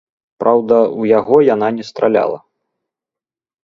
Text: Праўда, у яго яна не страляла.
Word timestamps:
Праўда, 0.43 0.79
у 1.03 1.05
яго 1.19 1.37
яна 1.53 1.71
не 1.79 1.89
страляла. 1.93 2.37